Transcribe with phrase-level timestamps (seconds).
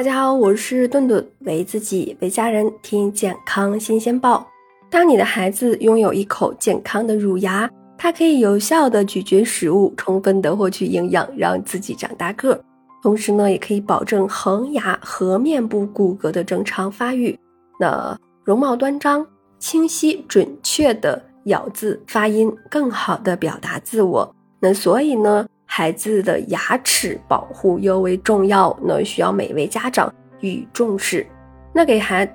[0.00, 4.48] 大家好，我是顿顿，为自己为家人听健康新鲜报。
[4.88, 12.64] 当你的孩子拥有一口健康的乳牙，他可以有效的咀嚼食物，充分的获取营养，让自己长大个儿。
[13.02, 17.38] 同时呢，也可以保证恒牙和面部骨骼的正常发育。
[17.78, 19.26] 那容貌端庄、
[19.58, 24.34] 清晰准确的咬字发音，更好的表达自我。
[24.60, 25.46] 那所以呢？
[25.72, 31.24] 孩子的牙齿保护尤为重要，那需要每位家长予以重视。
[31.72, 32.28] 那给孩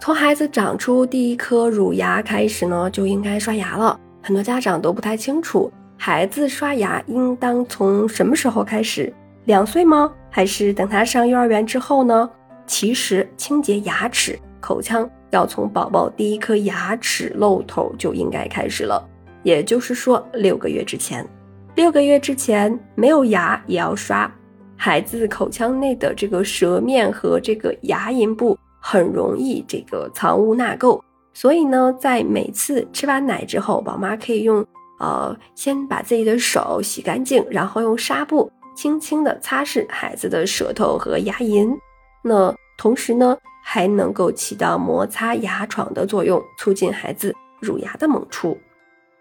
[0.00, 4.00] 从孩子长出第一颗乳牙开始呢，就应该刷牙了。
[4.22, 9.12] 很多家长都不太清楚，孩子刷牙应当从什么时候开始？
[9.44, 10.10] 两岁吗？
[10.30, 12.30] 还是等他上幼儿园之后呢？
[12.66, 19.06] 其实清洁牙齿、口腔要从宝宝第一颗牙齿露头就应该开始了，
[19.42, 21.22] 也就是说六个月之前。
[21.78, 24.28] 六个月之前没有牙也要刷，
[24.76, 31.00] 孩子口腔内的这个舌面和这个牙龈部很容易这个藏污纳垢，
[31.32, 34.66] 所以呢，在每次吃完奶之后，宝妈可以用
[34.98, 41.72] 呃先把自己的手洗干净，然后用纱布轻轻的擦拭孩子的舌头和牙龈，
[42.24, 48.58] 那同时呢还能够起到摩擦牙床的作用，促进孩子乳牙的萌出。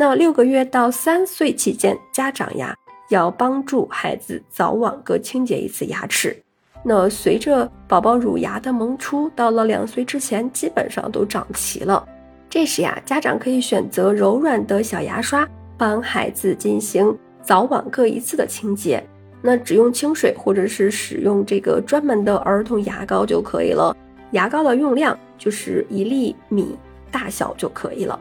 [0.00, 2.72] 那六个月到三岁期间，家长呀
[3.08, 6.40] 要帮助孩子早晚各清洁一次牙齿。
[6.84, 12.06] 那随着宝宝乳牙的萌出，到了两岁之前，基本上都长齐了。
[12.48, 15.44] 这时呀，家长可以选择柔软的小牙刷，
[15.76, 19.04] 帮孩子进行早晚各一次的清洁。
[19.42, 23.96] 那只用清水或者是使用这个专门的儿童牙膏就可以了。
[24.30, 26.78] 牙膏的用量就是一粒米
[27.10, 28.16] 大小就可以了。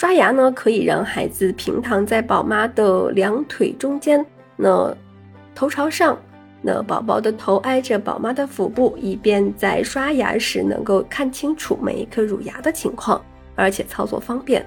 [0.00, 4.24] 刷牙呢，可以让孩子平躺在宝妈的两腿中间，
[4.56, 4.96] 那
[5.54, 6.18] 头朝上，
[6.62, 13.22] 那宝宝的头挨着宝妈的腹部，以便在刷牙时能够看清楚每一颗乳牙的情况，
[13.54, 14.64] 而且操作方便。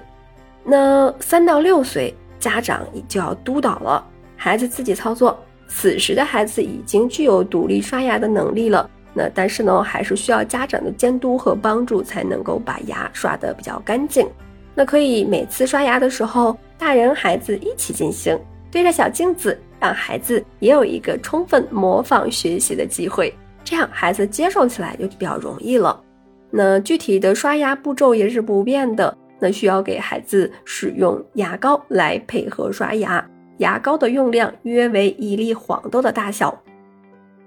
[0.62, 4.06] 那三到六岁，家长就要督导了，
[4.36, 5.36] 孩子自己操作。
[5.66, 14.28] 此时的孩子已经具有独立刷牙的能力了，那但是呢，还是需要家长的监督和帮助，才能够把牙刷得比较干净。
[14.74, 18.38] 那可以每次刷牙的时候，大人孩子一起进行，
[18.70, 23.32] 对着小镜子，让孩子也有一个充分模仿学习的机会，
[23.62, 26.02] 这样孩子接受起来就比较容易了。
[26.50, 33.24] 那具体的刷牙步骤也是不变的，那需要给孩子使用牙膏来配合刷牙，
[33.58, 36.60] 牙膏的用量约为一粒黄豆的大小。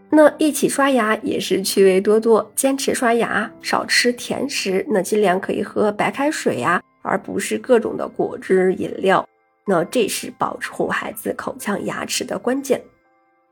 [0.09, 6.81] 那一起刷牙也是趣味多多，坚持刷牙，少吃甜食，那尽量可以喝白开水呀。
[7.07, 9.27] 而不是各种的果汁饮料，
[9.65, 12.81] 那这是保护孩子口腔牙齿的关键。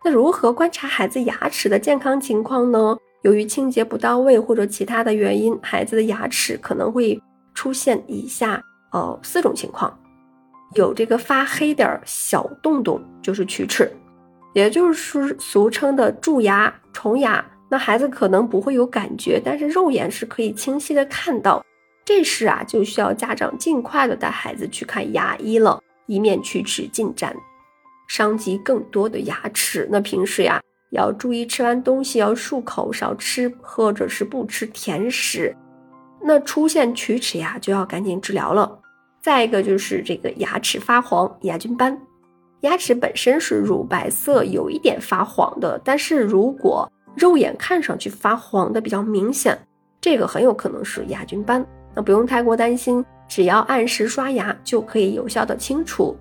[0.03, 2.97] 那如何观察孩子牙齿的健康情况呢？
[3.23, 7.19] 由于清洁不到位或者其他的原因，孩子的牙齿可能会
[7.55, 9.97] 出现以下呃四种情况：
[10.75, 13.91] 有这个发黑点儿小洞洞，就是龋齿，
[14.53, 17.43] 也就是俗称的蛀牙、虫牙。
[17.67, 21.65] 那孩子可能不会有感觉，但是肉眼是可以清晰的看到。
[22.05, 27.35] 这时啊，就需要家长尽快的带孩子去看牙医了，以免龋齿进展，
[28.07, 29.89] 伤及更多的牙齿。
[29.91, 30.61] 那平时呀，
[30.91, 35.55] 要注意吃完东西要漱口，少吃或者是不吃甜食。
[36.21, 38.79] 那出现龋齿呀，就要赶紧治疗了。
[39.19, 41.99] 再一个就是这个牙齿发黄、牙菌斑。
[42.61, 49.57] 牙齿本身是乳白色，有一点发黄的，但是如果肉眼看上去发黄的比较明显，
[49.99, 51.65] 这个很有可能是牙菌斑。
[51.95, 56.15] 那不用太过担心，只要按时刷牙就可以有效的清除。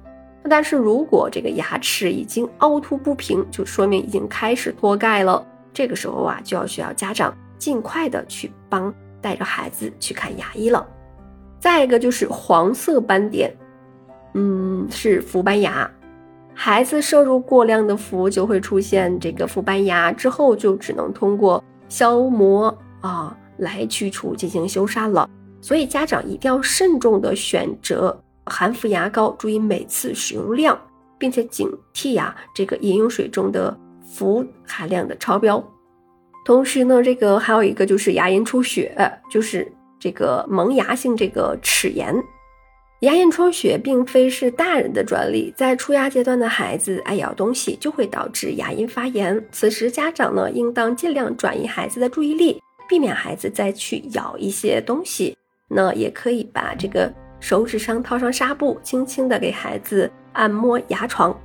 [0.48, 5.44] 但是如果这个牙齿已经凹凸不平，就说明已经开始脱钙了。
[5.72, 10.86] 这个时候啊，就要需要家长尽快的去帮带着孩子去看牙医了。
[11.58, 13.52] 再一个就是黄色斑点，
[14.34, 15.90] 嗯，是氟斑牙。
[16.52, 25.28] 孩子摄入过量的氟，就会出现这个氟斑牙，之后就只能通过消磨啊来去除进行修缮了。
[25.64, 28.14] 所以家长一定要慎重的选择
[28.44, 30.78] 含氟牙膏，注意每次使用量，
[31.16, 35.64] 并且警惕呀这个饮用水中的氟含量的超标。
[36.44, 38.94] 同时呢，这个还有一个就是牙龈出血，
[39.30, 39.66] 就是
[39.98, 42.14] 这个萌芽性这个齿炎。
[43.00, 55.34] 牙龈出血并非是大人的专利，在出牙阶段的孩子爱咬东西就会导致牙龈发炎，此时家长呢应当尽量转移孩子的注意力，避免孩子再去咬一些东西。
[55.76, 61.36] 那也可以把这个手指上套上纱布，轻轻的给孩子按摩牙床。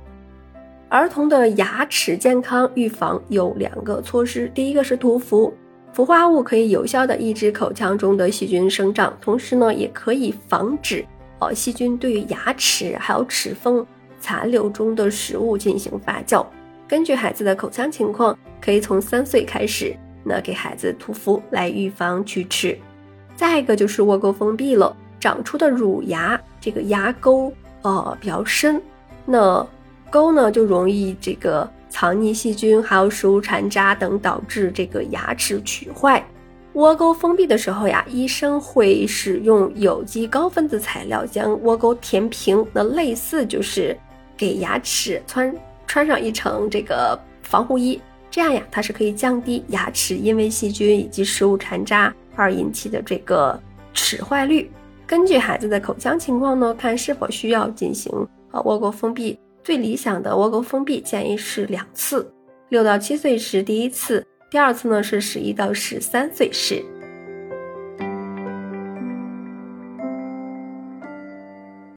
[0.88, 5.52] 儿童的牙齿健康预防有两个措施，第一个是涂氟，
[5.92, 11.04] 氟化物可以有效的抑制口腔中的细菌生长，同时呢也可以防止
[11.40, 13.84] 呃细菌对于牙齿还有齿缝
[14.20, 16.46] 残留中的食物进行发酵。
[16.86, 19.94] 根据孩子的口腔情况，可以从三岁开始，
[20.24, 22.78] 那给孩子涂氟来预防龋齿。
[23.40, 27.50] 再一个就是窝沟封闭了，长出的乳牙这个牙沟
[27.80, 28.78] 呃比较深，
[29.24, 29.66] 那。
[30.10, 36.22] 沟呢就容易这个藏匿细菌，还有食物残渣等，导致这个牙齿龋坏。
[36.72, 43.96] 窝沟封闭的时候呀，医生会使用有机高分子材料将窝沟填平，那类似就是
[44.36, 45.54] 给牙齿穿
[45.86, 48.00] 穿上一层这个防护衣，
[48.32, 53.58] 这样呀，它是可以降低牙齿因为细菌以及食物残渣而引起的这个
[53.92, 54.70] 齿坏率。
[55.06, 58.12] 根据孩子的口腔情况呢，看是否需要进行
[58.50, 59.38] 啊窝沟封闭。
[59.62, 62.32] 最理想的窝沟封闭建议是两次，
[62.70, 66.84] 六到七岁时第一次，第二次呢是十一到十三岁时。